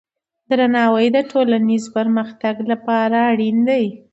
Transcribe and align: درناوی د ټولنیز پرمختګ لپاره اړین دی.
درناوی 0.49 1.07
د 1.15 1.17
ټولنیز 1.31 1.83
پرمختګ 1.97 2.55
لپاره 2.71 3.17
اړین 3.31 3.57
دی. 3.69 3.85